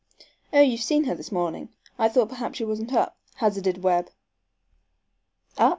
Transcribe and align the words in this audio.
"Oh! 0.51 0.61
You've 0.61 0.81
seen 0.81 1.03
her 1.03 1.09
then 1.11 1.17
this 1.17 1.31
morning? 1.31 1.69
I 1.99 2.09
thought 2.09 2.29
perhaps 2.29 2.57
she 2.57 2.65
wasn't 2.65 2.91
up," 2.91 3.19
hazarded 3.35 3.83
Webb. 3.83 4.09
"Up? 5.59 5.69